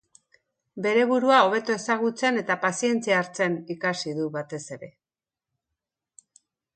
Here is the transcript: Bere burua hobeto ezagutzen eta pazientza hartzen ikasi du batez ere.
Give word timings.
Bere 0.83 1.01
burua 1.09 1.41
hobeto 1.47 1.73
ezagutzen 1.81 2.41
eta 2.41 2.57
pazientza 2.63 3.13
hartzen 3.17 3.57
ikasi 3.75 4.15
du 4.21 4.25
batez 4.39 4.63
ere. 4.77 4.89